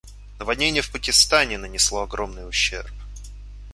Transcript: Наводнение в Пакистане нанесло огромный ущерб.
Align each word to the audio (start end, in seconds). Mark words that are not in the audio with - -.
Наводнение 0.39 0.81
в 0.81 0.91
Пакистане 0.91 1.59
нанесло 1.59 2.01
огромный 2.01 2.49
ущерб. 2.49 2.89